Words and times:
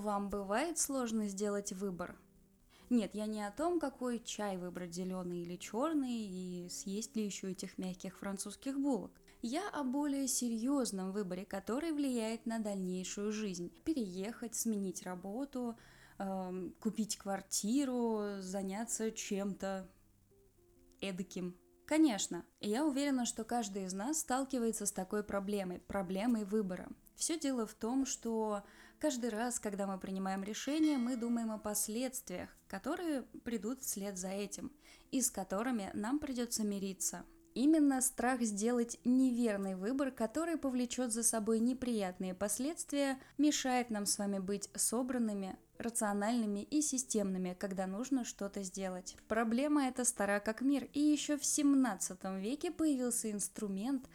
Вам 0.00 0.30
бывает 0.30 0.78
сложно 0.78 1.28
сделать 1.28 1.74
выбор? 1.74 2.16
Нет, 2.88 3.14
я 3.14 3.26
не 3.26 3.46
о 3.46 3.50
том, 3.50 3.78
какой 3.78 4.18
чай 4.18 4.56
выбрать, 4.56 4.94
зеленый 4.94 5.42
или 5.42 5.56
черный, 5.56 6.22
и 6.22 6.68
съесть 6.70 7.14
ли 7.16 7.26
еще 7.26 7.50
этих 7.50 7.76
мягких 7.76 8.18
французских 8.18 8.80
булок. 8.80 9.12
Я 9.42 9.68
о 9.68 9.84
более 9.84 10.26
серьезном 10.26 11.12
выборе, 11.12 11.44
который 11.44 11.92
влияет 11.92 12.46
на 12.46 12.60
дальнейшую 12.60 13.30
жизнь. 13.30 13.70
Переехать, 13.84 14.54
сменить 14.54 15.02
работу, 15.02 15.76
э, 16.18 16.70
купить 16.80 17.18
квартиру, 17.18 18.40
заняться 18.40 19.10
чем-то 19.10 19.86
эдаким. 21.02 21.54
Конечно, 21.84 22.46
я 22.60 22.86
уверена, 22.86 23.26
что 23.26 23.44
каждый 23.44 23.84
из 23.84 23.92
нас 23.92 24.20
сталкивается 24.20 24.86
с 24.86 24.92
такой 24.92 25.24
проблемой, 25.24 25.78
проблемой 25.78 26.44
выбора. 26.44 26.88
Все 27.16 27.38
дело 27.38 27.66
в 27.66 27.74
том, 27.74 28.06
что 28.06 28.62
каждый 29.00 29.30
раз, 29.30 29.58
когда 29.58 29.86
мы 29.86 29.98
принимаем 29.98 30.44
решение, 30.44 30.98
мы 30.98 31.16
думаем 31.16 31.50
о 31.50 31.58
последствиях, 31.58 32.50
которые 32.68 33.22
придут 33.44 33.82
вслед 33.82 34.18
за 34.18 34.28
этим, 34.28 34.70
и 35.10 35.22
с 35.22 35.30
которыми 35.30 35.90
нам 35.94 36.18
придется 36.18 36.62
мириться. 36.62 37.24
Именно 37.54 38.00
страх 38.00 38.42
сделать 38.42 39.00
неверный 39.04 39.74
выбор, 39.74 40.12
который 40.12 40.56
повлечет 40.56 41.12
за 41.12 41.24
собой 41.24 41.58
неприятные 41.58 42.34
последствия, 42.34 43.18
мешает 43.38 43.90
нам 43.90 44.06
с 44.06 44.18
вами 44.18 44.38
быть 44.38 44.70
собранными, 44.76 45.58
рациональными 45.78 46.60
и 46.60 46.80
системными, 46.80 47.56
когда 47.58 47.86
нужно 47.88 48.24
что-то 48.24 48.62
сделать. 48.62 49.16
Проблема 49.26 49.88
эта 49.88 50.04
стара 50.04 50.38
как 50.38 50.60
мир, 50.60 50.88
и 50.92 51.00
еще 51.00 51.38
в 51.38 51.44
17 51.44 52.22
веке 52.38 52.70
появился 52.70 53.32
инструмент, 53.32 54.08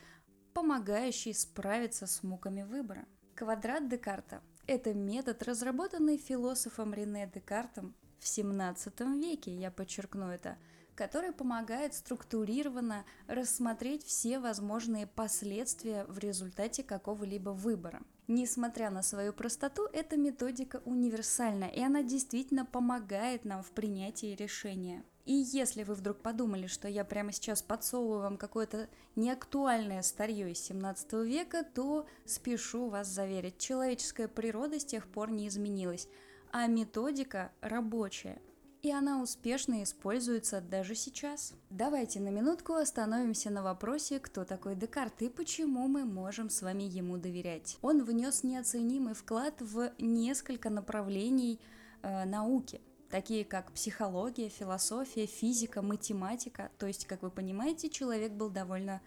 помогающий 0.53 1.33
справиться 1.33 2.07
с 2.07 2.23
муками 2.23 2.63
выбора. 2.63 3.05
Квадрат 3.35 3.89
Декарта– 3.89 4.41
это 4.67 4.93
метод, 4.93 5.43
разработанный 5.43 6.17
философом 6.17 6.93
Рене 6.93 7.29
Декартом 7.33 7.95
в 8.19 8.27
17 8.27 8.99
веке, 9.21 9.55
я 9.55 9.71
подчеркну 9.71 10.29
это– 10.29 10.57
который 10.95 11.31
помогает 11.31 11.93
структурированно 11.93 13.05
рассмотреть 13.27 14.03
все 14.03 14.39
возможные 14.39 15.07
последствия 15.07 16.05
в 16.05 16.17
результате 16.19 16.83
какого-либо 16.83 17.49
выбора. 17.49 18.01
Несмотря 18.27 18.89
на 18.89 19.03
свою 19.03 19.33
простоту, 19.33 19.83
эта 19.93 20.17
методика 20.17 20.81
универсальна, 20.85 21.65
и 21.65 21.81
она 21.81 22.01
действительно 22.01 22.65
помогает 22.65 23.45
нам 23.45 23.61
в 23.61 23.69
принятии 23.71 24.35
решения. 24.35 25.03
И 25.25 25.33
если 25.33 25.83
вы 25.83 25.95
вдруг 25.95 26.21
подумали, 26.21 26.67
что 26.67 26.87
я 26.87 27.03
прямо 27.03 27.31
сейчас 27.31 27.61
подсовываю 27.61 28.21
вам 28.21 28.37
какое-то 28.37 28.89
неактуальное 29.15 30.01
старье 30.01 30.51
из 30.51 30.59
17 30.59 31.13
века, 31.25 31.63
то 31.63 32.07
спешу 32.25 32.89
вас 32.89 33.07
заверить, 33.07 33.57
человеческая 33.57 34.27
природа 34.27 34.79
с 34.79 34.85
тех 34.85 35.07
пор 35.07 35.31
не 35.31 35.47
изменилась, 35.47 36.07
а 36.51 36.67
методика 36.67 37.51
рабочая 37.61 38.39
и 38.81 38.91
она 38.91 39.21
успешно 39.21 39.83
используется 39.83 40.61
даже 40.61 40.95
сейчас. 40.95 41.53
Давайте 41.69 42.19
на 42.19 42.29
минутку 42.29 42.73
остановимся 42.73 43.49
на 43.49 43.63
вопросе, 43.63 44.19
кто 44.19 44.45
такой 44.45 44.75
Декарт 44.75 45.21
и 45.21 45.29
почему 45.29 45.87
мы 45.87 46.05
можем 46.05 46.49
с 46.49 46.61
вами 46.61 46.83
ему 46.83 47.17
доверять. 47.17 47.77
Он 47.81 48.03
внес 48.03 48.43
неоценимый 48.43 49.13
вклад 49.13 49.61
в 49.61 49.91
несколько 49.99 50.69
направлений 50.69 51.59
э, 52.01 52.25
науки, 52.25 52.81
такие 53.09 53.45
как 53.45 53.71
психология, 53.71 54.49
философия, 54.49 55.25
физика, 55.25 55.81
математика. 55.81 56.71
То 56.77 56.87
есть, 56.87 57.05
как 57.05 57.21
вы 57.21 57.31
понимаете, 57.31 57.89
человек 57.89 58.33
был 58.33 58.49
довольно 58.49 59.01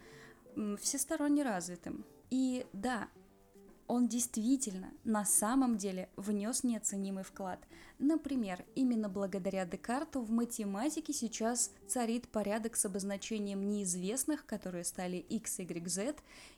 всесторонне 0.81 1.43
развитым. 1.43 2.05
И 2.31 2.67
да, 2.73 3.09
он 3.89 4.07
действительно 4.07 4.93
на 5.05 5.25
самом 5.25 5.77
деле 5.79 6.11
внес 6.17 6.63
неоценимый 6.63 7.25
вклад. 7.25 7.59
Например, 7.99 8.65
именно 8.75 9.09
благодаря 9.09 9.65
Декарту 9.65 10.21
в 10.21 10.31
математике 10.31 11.13
сейчас 11.13 11.73
царит 11.89 12.29
порядок 12.29 12.77
с 12.77 12.85
обозначением 12.85 13.67
неизвестных, 13.67 14.47
которые 14.47 14.85
стали 14.85 15.17
x, 15.17 15.59
y, 15.59 15.89
z, 15.89 16.15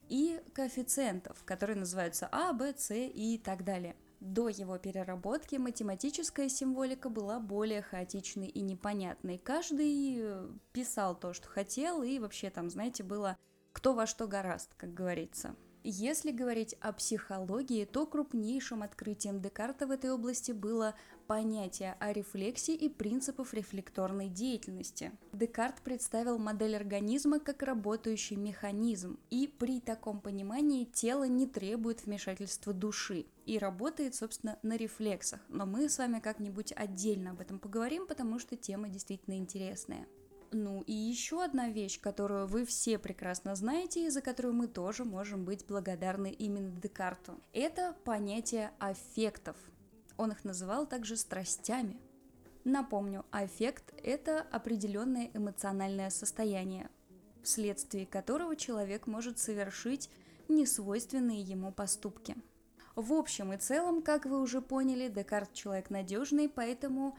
и 0.09 0.41
коэффициентов, 0.53 1.43
которые 1.45 1.77
называются 1.77 2.29
a, 2.33 2.53
b, 2.53 2.75
c 2.77 3.07
и 3.07 3.39
так 3.39 3.65
далее. 3.65 3.95
До 4.19 4.49
его 4.49 4.77
переработки 4.77 5.57
математическая 5.57 6.51
символика 6.51 7.09
была 7.09 7.41
более 7.41 7.81
хаотичной 7.81 8.49
и 8.49 8.61
непонятной. 8.61 9.39
Каждый 9.39 10.19
э, 10.21 10.49
писал 10.73 11.19
то, 11.19 11.33
что 11.33 11.49
хотел, 11.49 12.03
и 12.03 12.19
вообще 12.19 12.51
там, 12.51 12.69
знаете, 12.69 13.03
было 13.03 13.39
кто 13.73 13.95
во 13.95 14.07
что 14.07 14.27
гораст, 14.27 14.75
как 14.77 14.93
говорится. 14.93 15.57
Если 15.83 16.31
говорить 16.31 16.75
о 16.81 16.93
психологии, 16.93 17.87
то 17.87 18.07
крупнейшим 18.07 18.83
открытием 18.83 19.41
Декарта 19.41 19.87
в 19.87 19.91
этой 19.91 20.11
области 20.11 20.53
было 20.53 20.95
понятие 21.27 21.97
о 22.01 22.13
рефлексии 22.13 22.75
и 22.75 22.89
принципах 22.89 23.55
рефлекторной 23.55 24.29
деятельности. 24.29 25.13
Декарт 25.33 25.81
представил 25.81 26.39
модель 26.39 26.77
организма 26.77 27.39
как 27.39 27.63
работающий 27.63 28.37
механизм, 28.37 29.19
и 29.31 29.47
при 29.47 29.81
таком 29.81 30.21
понимании 30.21 30.85
тело 30.85 31.25
не 31.25 31.47
требует 31.47 32.05
вмешательства 32.05 32.75
души 32.75 33.27
и 33.47 33.59
работает, 33.59 34.15
собственно, 34.15 34.59
на 34.63 34.77
рефлексах. 34.77 35.41
Но 35.49 35.65
мы 35.65 35.89
с 35.89 35.97
вами 35.97 36.21
как-нибудь 36.21 36.73
отдельно 36.77 37.31
об 37.31 37.41
этом 37.41 37.59
поговорим, 37.59 38.07
потому 38.07 38.39
что 38.39 38.57
тема 38.57 38.89
действительно 38.89 39.35
интересная. 39.35 40.07
Ну 40.53 40.83
и 40.83 40.93
еще 40.93 41.45
одна 41.45 41.69
вещь, 41.69 42.01
которую 42.01 42.49
вы 42.49 42.65
все 42.65 42.99
прекрасно 42.99 43.55
знаете 43.55 44.07
и 44.07 44.11
за 44.11 44.21
которую 44.21 44.55
мы 44.55 44.67
тоже 44.67 45.05
можем 45.05 45.45
быть 45.45 45.65
благодарны 45.65 46.33
именно 46.33 46.73
Декарту. 46.73 47.41
Это 47.53 47.95
понятие 48.05 48.73
аффектов. 48.81 49.57
Он 50.17 50.33
их 50.33 50.45
называл 50.45 50.87
также 50.87 51.17
страстями. 51.17 52.01
Напомню, 52.65 53.25
аффект– 53.31 53.95
это 54.03 54.41
определенное 54.51 55.31
эмоциональное 55.33 56.11
состояние, 56.11 56.91
вследствие 57.43 58.05
которого 58.05 58.57
человек 58.57 59.07
может 59.07 59.39
совершить 59.39 60.11
несвойственные 60.49 61.41
ему 61.41 61.73
поступки. 61.73 62.37
В 62.97 63.13
общем 63.13 63.53
и 63.53 63.57
целом, 63.57 64.03
как 64.03 64.27
вы 64.27 64.43
уже 64.43 64.61
поняли, 64.61 65.09
Декарт 65.09 65.55
человек 65.55 65.91
надежный, 65.91 66.49
поэтому, 66.49 67.17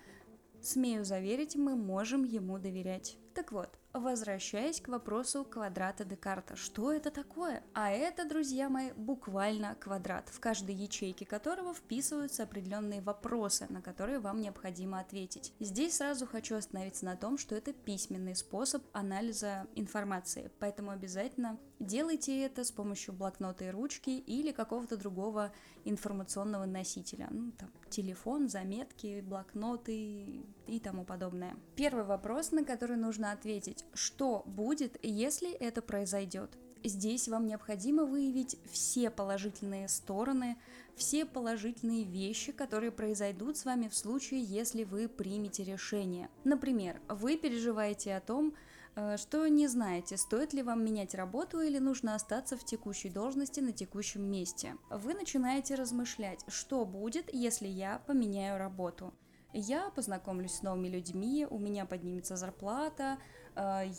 смею 0.66 1.06
заверить, 1.06 1.56
мы 1.56 1.76
можем 1.76 2.24
ему 2.24 2.58
доверять. 2.60 3.18
Так 3.34 3.52
вот, 3.52 3.70
Возвращаясь 3.94 4.80
к 4.80 4.88
вопросу 4.88 5.44
квадрата 5.44 6.06
Декарта, 6.06 6.56
что 6.56 6.94
это 6.94 7.12
такое? 7.12 7.62
А 7.74 7.92
это, 7.92 8.24
друзья 8.24 8.70
мои, 8.70 8.94
буквально 8.94 9.76
квадрат, 9.76 10.30
в 10.30 10.40
каждой 10.40 10.76
ячейке 10.76 11.26
которого 11.26 11.74
вписываются 11.74 12.44
определенные 12.44 13.02
вопросы, 13.02 13.68
на 13.70 13.82
которые 13.82 14.20
вам 14.20 14.40
необходимо 14.40 15.02
ответить. 15.02 15.54
Здесь 15.60 15.98
сразу 15.98 16.26
хочу 16.26 16.56
остановиться 16.56 17.04
на 17.04 17.18
том, 17.18 17.38
что 17.38 17.54
это 17.54 17.74
письменный 17.74 18.36
способ 18.36 18.82
анализа 18.94 19.68
информации, 19.76 20.52
поэтому 20.60 20.92
обязательно 20.92 21.60
делайте 21.80 22.46
это 22.46 22.64
с 22.64 22.72
помощью 22.72 23.14
блокнота 23.14 23.66
и 23.66 23.72
ручки 23.72 24.12
или 24.12 24.54
какого-то 24.54 24.96
другого 24.96 25.52
информационного 25.84 26.66
носителя, 26.66 27.28
ну, 27.32 27.52
там, 27.52 27.70
телефон, 27.90 28.48
заметки, 28.48 29.22
блокноты 29.22 30.46
и 30.68 30.80
тому 30.80 31.04
подобное. 31.04 31.58
Первый 31.76 32.06
вопрос, 32.06 32.52
на 32.52 32.64
который 32.64 32.98
нужно 32.98 33.32
ответить 33.32 33.81
понять, 33.82 33.86
что 33.94 34.44
будет, 34.46 34.98
если 35.04 35.52
это 35.52 35.82
произойдет. 35.82 36.58
Здесь 36.84 37.28
вам 37.28 37.46
необходимо 37.46 38.06
выявить 38.06 38.58
все 38.72 39.12
положительные 39.12 39.88
стороны, 39.88 40.58
все 40.96 41.26
положительные 41.26 42.06
вещи, 42.06 42.52
которые 42.52 42.92
произойдут 42.92 43.58
с 43.58 43.66
вами 43.66 43.88
в 43.88 43.96
случае, 43.96 44.44
если 44.44 44.84
вы 44.84 45.08
примете 45.08 45.64
решение. 45.64 46.30
Например, 46.44 47.00
вы 47.08 47.38
переживаете 47.38 48.16
о 48.16 48.20
том, 48.20 48.56
э, 48.96 49.18
что 49.18 49.48
не 49.48 49.68
знаете, 49.68 50.18
стоит 50.18 50.54
ли 50.54 50.64
вам 50.64 50.84
менять 50.84 51.14
работу 51.14 51.62
или 51.62 51.78
нужно 51.80 52.16
остаться 52.16 52.58
в 52.58 52.66
текущей 52.66 53.12
должности 53.12 53.60
на 53.60 53.74
текущем 53.74 54.24
месте. 54.24 54.76
Вы 54.90 55.14
начинаете 55.14 55.76
размышлять, 55.76 56.44
что 56.48 56.84
будет, 56.86 57.32
если 57.32 57.68
я 57.68 58.00
поменяю 58.08 58.58
работу 58.58 59.14
я 59.54 59.90
познакомлюсь 59.92 60.56
с 60.56 60.62
новыми 60.62 60.88
людьми, 60.88 61.46
у 61.50 61.60
меня 61.60 61.86
поднимется 61.86 62.36
зарплата, 62.36 63.18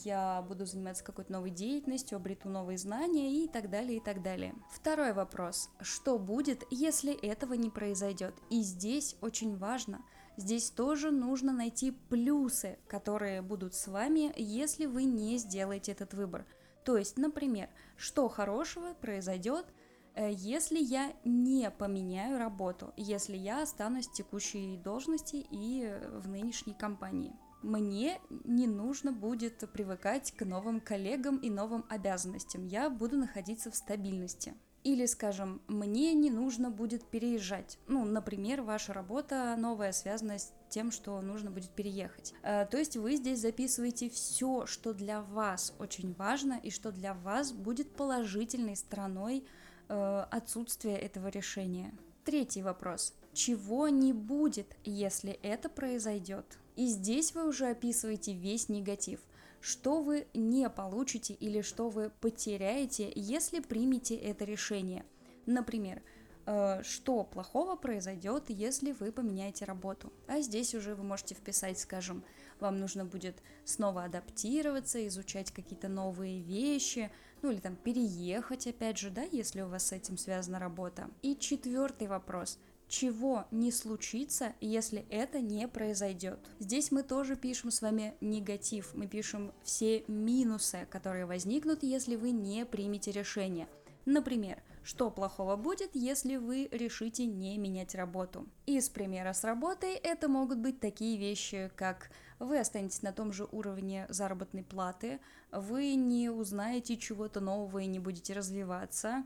я 0.04 0.44
буду 0.48 0.66
заниматься 0.66 1.04
какой-то 1.04 1.32
новой 1.32 1.50
деятельностью, 1.50 2.16
обрету 2.16 2.48
новые 2.48 2.78
знания 2.78 3.44
и 3.44 3.48
так 3.48 3.70
далее, 3.70 3.98
и 3.98 4.00
так 4.00 4.22
далее. 4.22 4.54
Второй 4.70 5.12
вопрос. 5.12 5.70
Что 5.80 6.18
будет, 6.18 6.64
если 6.70 7.14
этого 7.14 7.54
не 7.54 7.70
произойдет? 7.70 8.34
И 8.50 8.62
здесь 8.62 9.16
очень 9.20 9.56
важно, 9.56 10.02
здесь 10.36 10.70
тоже 10.70 11.10
нужно 11.10 11.52
найти 11.52 11.90
плюсы, 11.90 12.78
которые 12.88 13.42
будут 13.42 13.74
с 13.74 13.88
вами, 13.88 14.32
если 14.36 14.86
вы 14.86 15.04
не 15.04 15.38
сделаете 15.38 15.92
этот 15.92 16.14
выбор. 16.14 16.46
То 16.84 16.96
есть, 16.96 17.16
например, 17.16 17.68
что 17.96 18.28
хорошего 18.28 18.94
произойдет– 18.94 19.66
Э, 20.14 20.30
если 20.32 20.78
я 20.78 21.12
не 21.24 21.70
поменяю 21.70 22.38
работу, 22.38 22.92
если 22.96 23.36
я 23.36 23.62
останусь 23.62 24.08
в 24.08 24.12
текущей 24.12 24.76
должности 24.76 25.46
и 25.50 25.98
в 26.12 26.28
нынешней 26.28 26.74
компании. 26.74 27.32
Мне 27.62 28.20
не 28.44 28.66
нужно 28.66 29.12
будет 29.12 29.58
привыкать 29.72 30.32
к 30.32 30.44
новым 30.44 30.80
коллегам 30.80 31.36
и 31.36 31.50
новым 31.50 31.84
обязанностям. 31.88 32.66
Я 32.66 32.90
буду 32.90 33.16
находиться 33.16 33.70
в 33.70 33.76
стабильности. 33.76 34.54
Или, 34.84 35.06
скажем, 35.06 35.62
мне 35.68 36.12
не 36.12 36.28
нужно 36.28 36.68
будет 36.68 37.04
переезжать. 37.04 37.78
Ну, 37.86 38.04
например, 38.04 38.62
ваша 38.62 38.92
работа 38.92 39.54
новая 39.56 39.92
связана 39.92 40.38
с 40.38 40.52
тем, 40.70 40.90
что 40.90 41.20
нужно 41.20 41.52
будет 41.52 41.70
переехать. 41.70 42.34
Э, 42.42 42.66
то 42.66 42.78
есть 42.78 42.96
вы 42.96 43.14
здесь 43.14 43.38
записываете 43.38 44.10
все, 44.10 44.66
что 44.66 44.92
для 44.92 45.22
вас 45.22 45.72
очень 45.78 46.14
важно 46.14 46.58
и 46.60 46.70
что 46.70 46.90
для 46.90 47.14
вас 47.14 47.52
будет 47.52 47.94
положительной 47.94 48.74
стороной 48.74 49.44
э, 49.88 50.24
отсутствия 50.30 50.96
этого 50.96 51.28
решения. 51.28 51.94
Третий 52.24 52.62
вопрос. 52.62 53.14
Чего 53.32 53.88
не 53.88 54.12
будет, 54.12 54.76
если 54.84 55.32
это 55.42 55.68
произойдет? 55.68 56.58
И 56.76 56.86
здесь 56.86 57.34
вы 57.34 57.46
уже 57.48 57.66
описываете 57.68 58.34
весь 58.34 58.68
негатив. 58.68 59.20
Что 59.60 60.02
вы 60.02 60.26
не 60.34 60.68
получите 60.68 61.34
или 61.34 61.60
что 61.60 61.88
вы 61.88 62.10
потеряете, 62.20 63.12
если 63.14 63.60
примете 63.60 64.16
это 64.16 64.44
решение. 64.44 65.04
Например, 65.46 66.02
Э, 66.44 66.82
что 66.82 67.22
плохого 67.22 67.76
произойдет, 67.76 68.44
если 68.48 68.92
вы 68.92 69.12
поменяете 69.12 69.64
работу. 69.64 70.12
А 70.26 70.40
здесь 70.40 70.74
уже 70.74 70.94
вы 70.94 71.04
можете 71.04 71.34
вписать, 71.34 71.78
скажем, 71.78 72.24
вам 72.58 72.80
нужно 72.80 73.04
будет 73.04 73.36
снова 73.64 74.04
адаптироваться, 74.04 75.06
изучать 75.06 75.52
какие-то 75.52 75.88
новые 75.88 76.40
вещи, 76.40 77.10
ну 77.42 77.50
или 77.52 77.60
там 77.60 77.76
переехать, 77.76 78.66
опять 78.66 78.98
же, 78.98 79.10
да, 79.10 79.22
если 79.22 79.60
у 79.60 79.68
вас 79.68 79.86
с 79.86 79.92
этим 79.92 80.18
связана 80.18 80.58
работа. 80.58 81.08
И 81.22 81.36
четвертый 81.36 82.08
вопрос 82.08 82.58
чего 82.92 83.46
не 83.50 83.72
случится, 83.72 84.52
если 84.60 85.06
это 85.08 85.40
не 85.40 85.66
произойдет. 85.66 86.38
Здесь 86.58 86.92
мы 86.92 87.02
тоже 87.02 87.36
пишем 87.36 87.70
с 87.70 87.80
вами 87.80 88.14
негатив, 88.20 88.92
мы 88.94 89.06
пишем 89.06 89.50
все 89.64 90.04
минусы, 90.08 90.86
которые 90.90 91.24
возникнут, 91.24 91.82
если 91.82 92.16
вы 92.16 92.32
не 92.32 92.66
примете 92.66 93.10
решение. 93.10 93.66
Например, 94.04 94.62
что 94.84 95.10
плохого 95.10 95.56
будет, 95.56 95.92
если 95.94 96.36
вы 96.36 96.68
решите 96.70 97.24
не 97.24 97.56
менять 97.56 97.94
работу? 97.94 98.46
Из 98.66 98.90
примера 98.90 99.32
с 99.32 99.42
работой 99.42 99.94
это 99.94 100.28
могут 100.28 100.58
быть 100.58 100.78
такие 100.78 101.16
вещи, 101.16 101.70
как 101.76 102.10
вы 102.40 102.58
останетесь 102.58 103.00
на 103.00 103.12
том 103.12 103.32
же 103.32 103.48
уровне 103.52 104.04
заработной 104.10 104.64
платы, 104.64 105.18
вы 105.50 105.94
не 105.94 106.28
узнаете 106.28 106.98
чего-то 106.98 107.40
нового 107.40 107.78
и 107.78 107.86
не 107.86 108.00
будете 108.00 108.34
развиваться, 108.34 109.24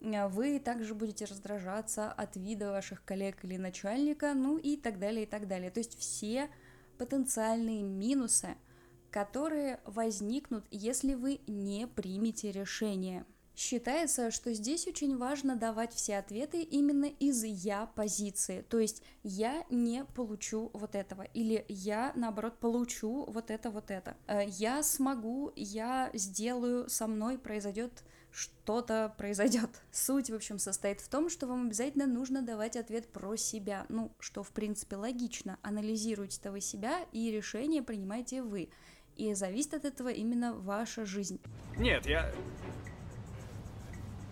вы 0.00 0.58
также 0.58 0.94
будете 0.94 1.24
раздражаться 1.24 2.12
от 2.12 2.36
вида 2.36 2.70
ваших 2.70 3.04
коллег 3.04 3.44
или 3.44 3.56
начальника, 3.56 4.34
ну 4.34 4.58
и 4.58 4.76
так 4.76 4.98
далее, 4.98 5.24
и 5.24 5.26
так 5.26 5.48
далее. 5.48 5.70
То 5.70 5.80
есть 5.80 5.98
все 5.98 6.48
потенциальные 6.98 7.82
минусы, 7.82 8.56
которые 9.10 9.80
возникнут, 9.84 10.66
если 10.70 11.14
вы 11.14 11.40
не 11.46 11.86
примете 11.86 12.52
решение. 12.52 13.24
Считается, 13.56 14.30
что 14.30 14.52
здесь 14.52 14.86
очень 14.86 15.16
важно 15.16 15.56
давать 15.56 15.94
все 15.94 16.18
ответы 16.18 16.60
именно 16.60 17.06
из 17.06 17.42
«я» 17.42 17.86
позиции, 17.86 18.60
то 18.68 18.78
есть 18.78 19.02
«я 19.22 19.64
не 19.70 20.04
получу 20.04 20.70
вот 20.74 20.94
этого» 20.94 21.22
или 21.22 21.64
«я, 21.68 22.12
наоборот, 22.16 22.58
получу 22.58 23.24
вот 23.30 23.50
это, 23.50 23.70
вот 23.70 23.90
это», 23.90 24.14
э, 24.26 24.46
«я 24.46 24.82
смогу», 24.82 25.52
«я 25.56 26.10
сделаю», 26.12 26.90
«со 26.90 27.06
мной 27.06 27.38
произойдет 27.38 28.04
что-то 28.36 29.14
произойдет. 29.16 29.70
Суть, 29.92 30.28
в 30.28 30.34
общем, 30.34 30.58
состоит 30.58 31.00
в 31.00 31.08
том, 31.08 31.30
что 31.30 31.46
вам 31.46 31.66
обязательно 31.66 32.06
нужно 32.06 32.42
давать 32.42 32.76
ответ 32.76 33.08
про 33.08 33.36
себя, 33.36 33.86
ну, 33.88 34.12
что, 34.18 34.42
в 34.42 34.50
принципе, 34.50 34.96
логично. 34.96 35.58
Анализируйте 35.62 36.50
вы 36.50 36.60
себя, 36.60 37.00
и 37.12 37.30
решение 37.30 37.82
принимаете 37.82 38.42
вы. 38.42 38.68
И 39.16 39.32
зависит 39.32 39.72
от 39.72 39.86
этого 39.86 40.10
именно 40.10 40.52
ваша 40.52 41.06
жизнь. 41.06 41.40
Нет, 41.78 42.04
я 42.04 42.30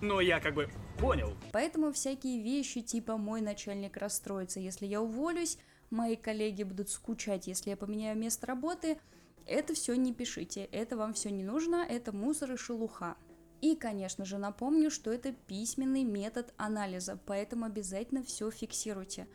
но 0.02 0.20
я 0.20 0.38
как 0.38 0.54
бы 0.54 0.68
понял. 0.98 1.34
Поэтому 1.52 1.90
всякие 1.90 2.42
вещи 2.42 2.82
типа 2.82 3.16
«мой 3.16 3.40
начальник 3.40 3.96
расстроится, 3.96 4.60
если 4.60 4.84
я 4.84 5.00
уволюсь», 5.00 5.56
«мои 5.88 6.16
коллеги 6.16 6.62
будут 6.62 6.90
скучать, 6.90 7.46
если 7.46 7.70
я 7.70 7.76
поменяю 7.76 8.18
место 8.18 8.46
работы», 8.46 8.98
это 9.46 9.74
все 9.74 9.94
не 9.94 10.12
пишите, 10.12 10.64
это 10.64 10.96
вам 10.96 11.12
все 11.14 11.30
не 11.30 11.42
нужно, 11.42 11.76
это 11.88 12.12
мусор 12.12 12.52
и 12.52 12.56
шелуха. 12.56 13.16
И, 13.64 13.76
конечно 13.76 14.26
же, 14.26 14.37
напомню, 14.37 14.90
что 14.90 15.11
это 15.11 15.32
письменный 15.32 16.05
метод 16.05 16.52
анализа, 16.58 17.19
поэтому 17.25 17.64
обязательно 17.64 18.22
все 18.22 18.50
фиксируйте. 18.50 19.26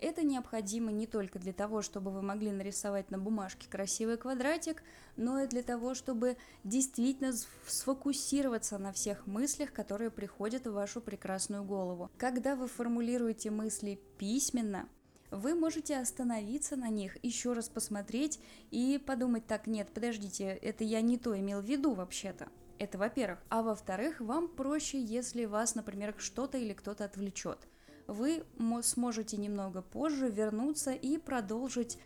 Это 0.00 0.24
необходимо 0.24 0.90
не 0.90 1.06
только 1.06 1.38
для 1.38 1.52
того, 1.52 1.82
чтобы 1.82 2.10
вы 2.10 2.20
могли 2.20 2.50
нарисовать 2.50 3.12
на 3.12 3.18
бумажке 3.18 3.68
красивый 3.70 4.16
квадратик, 4.16 4.82
но 5.16 5.38
и 5.38 5.46
для 5.46 5.62
того, 5.62 5.94
чтобы 5.94 6.36
действительно 6.64 7.32
сфокусироваться 7.68 8.76
на 8.78 8.90
всех 8.90 9.28
мыслях, 9.28 9.72
которые 9.72 10.10
приходят 10.10 10.66
в 10.66 10.72
вашу 10.72 11.00
прекрасную 11.00 11.62
голову. 11.62 12.10
Когда 12.18 12.56
вы 12.56 12.66
формулируете 12.66 13.52
мысли 13.52 14.00
письменно, 14.18 14.88
вы 15.30 15.54
можете 15.54 15.96
остановиться 15.96 16.74
на 16.74 16.88
них, 16.88 17.24
еще 17.24 17.52
раз 17.52 17.68
посмотреть 17.68 18.40
и 18.72 18.98
подумать, 18.98 19.46
так, 19.46 19.68
нет, 19.68 19.92
подождите, 19.94 20.46
это 20.46 20.82
я 20.82 21.02
не 21.02 21.18
то 21.18 21.38
имел 21.38 21.60
в 21.60 21.66
виду 21.66 21.94
вообще-то. 21.94 22.48
Это 22.78 22.98
во-первых. 22.98 23.38
А 23.48 23.62
во-вторых, 23.62 24.20
вам 24.20 24.48
проще, 24.48 25.00
если 25.00 25.44
вас, 25.44 25.74
например, 25.74 26.14
что-то 26.18 26.58
или 26.58 26.72
кто-то 26.72 27.04
отвлечет 27.04 27.66
вы 28.06 28.44
сможете 28.82 29.36
немного 29.36 29.82
позже 29.82 30.28
вернуться 30.30 30.92
и 30.92 31.18
продолжить 31.18 31.98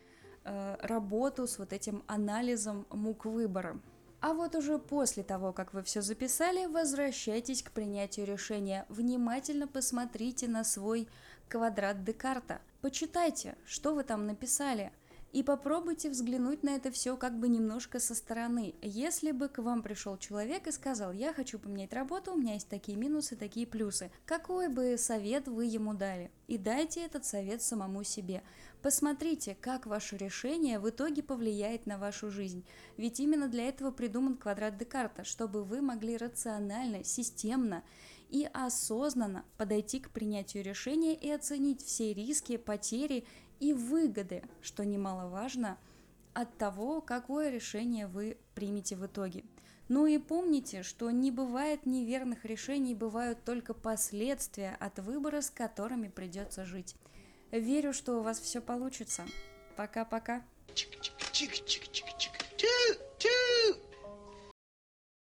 э, 0.44 0.76
работу 0.81 1.46
с 1.46 1.58
вот 1.58 1.72
этим 1.72 2.02
анализом 2.06 2.87
мук 2.90 3.25
выбора. 3.25 3.81
А 4.20 4.34
вот 4.34 4.55
уже 4.55 4.78
после 4.78 5.22
того, 5.22 5.52
как 5.52 5.72
вы 5.72 5.82
все 5.82 6.02
записали, 6.02 6.67
возвращайтесь 6.67 7.62
к 7.62 7.70
принятию 7.70 8.26
решения. 8.26 8.84
Внимательно 8.88 9.67
посмотрите 9.67 10.46
на 10.46 10.62
свой 10.62 11.08
квадрат 11.49 12.05
Декарта. 12.05 12.61
Почитайте, 12.82 13.56
что 13.64 13.94
вы 13.94 14.05
там 14.05 14.26
написали. 14.26 14.93
И 15.32 15.44
попробуйте 15.44 16.11
взглянуть 16.11 16.65
на 16.65 16.71
это 16.71 16.91
все 16.91 17.17
как 17.17 17.38
бы 17.38 17.49
немножко 17.49 18.00
со 18.00 18.17
стороны. 18.17 18.75
Если 18.82 19.31
бы 19.31 19.49
к 19.49 19.59
вам 19.59 19.82
пришел 19.82 20.19
человек 20.19 20.67
и 20.67 20.73
сказал, 20.73 21.12
я 21.12 21.32
хочу 21.32 21.61
поменять 21.61 21.93
работу, 21.93 22.32
у 22.32 22.37
меня 22.37 22.55
есть 22.55 22.69
такие 22.69 22.99
минусы, 22.99 23.37
такие 23.37 23.65
плюсы, 23.65 24.11
какой 24.25 24.69
бы 24.69 24.97
совет 24.99 25.47
вы 25.47 25.67
ему 25.67 25.94
дали? 25.94 26.32
И 26.49 26.59
дайте 26.59 27.05
этот 27.05 27.25
совет 27.25 27.62
самому 27.62 28.03
себе. 28.03 28.43
Посмотрите, 28.82 29.56
как 29.61 29.87
ваше 29.87 30.17
решение 30.17 30.81
в 30.81 30.88
итоге 30.91 31.23
повлияет 31.23 31.87
на 31.87 31.97
вашу 31.97 32.29
жизнь. 32.31 32.65
Ведь 32.97 33.21
именно 33.21 33.47
для 33.47 33.69
этого 33.69 33.93
придуман 33.93 34.37
квадрат 34.37 34.79
Декарта, 34.79 35.23
чтобы 35.23 35.62
вы 35.62 35.81
могли 35.81 36.17
рационально, 36.17 37.05
системно 37.05 37.85
и 38.31 38.49
осознанно 38.53 39.44
подойти 39.59 40.00
к 40.00 40.11
принятию 40.11 40.65
решения 40.65 41.15
и 41.15 41.31
оценить 41.31 41.85
все 41.85 42.12
риски, 42.15 42.56
потери 42.56 43.25
и 43.61 43.73
выгоды, 43.73 44.43
что 44.61 44.84
немаловажно, 44.84 45.79
от 46.32 46.56
того, 46.58 47.01
какое 47.01 47.51
решение 47.51 48.06
вы 48.06 48.37
примете 48.55 48.96
в 48.96 49.06
итоге. 49.06 49.44
Ну 49.89 50.06
и 50.06 50.19
помните, 50.19 50.82
что 50.82 51.11
не 51.11 51.31
бывает 51.31 51.84
неверных 51.84 52.44
решений, 52.44 52.94
бывают 52.94 53.44
только 53.44 53.75
последствия 53.75 54.77
от 54.79 54.99
выбора, 55.01 55.41
с 55.41 55.51
которыми 55.51 56.08
придется 56.08 56.65
жить. 56.65 56.94
Верю, 57.51 57.93
что 57.93 58.19
у 58.19 58.23
вас 58.23 58.39
все 58.41 58.61
получится. 58.61 59.25
Пока-пока. 59.77 60.43
Чик-чик-чик-чик-чик. 60.75 62.09